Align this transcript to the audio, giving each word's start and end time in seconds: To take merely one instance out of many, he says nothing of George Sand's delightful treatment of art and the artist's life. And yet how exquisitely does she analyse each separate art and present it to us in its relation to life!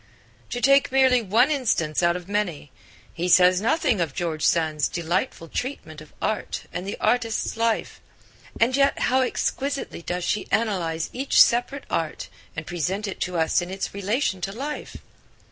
To 0.49 0.59
take 0.59 0.91
merely 0.91 1.21
one 1.21 1.51
instance 1.51 2.01
out 2.01 2.15
of 2.15 2.27
many, 2.27 2.71
he 3.13 3.29
says 3.29 3.61
nothing 3.61 4.01
of 4.01 4.15
George 4.15 4.41
Sand's 4.41 4.87
delightful 4.87 5.47
treatment 5.47 6.01
of 6.01 6.11
art 6.19 6.63
and 6.73 6.87
the 6.87 6.97
artist's 6.99 7.55
life. 7.55 8.01
And 8.59 8.75
yet 8.75 8.97
how 8.97 9.21
exquisitely 9.21 10.01
does 10.01 10.23
she 10.23 10.47
analyse 10.51 11.11
each 11.13 11.39
separate 11.39 11.85
art 11.87 12.29
and 12.55 12.65
present 12.65 13.07
it 13.07 13.21
to 13.21 13.37
us 13.37 13.61
in 13.61 13.69
its 13.69 13.93
relation 13.93 14.41
to 14.41 14.51
life! 14.51 14.97